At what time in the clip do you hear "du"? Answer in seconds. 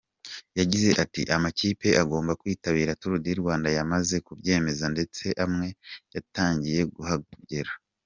3.23-3.31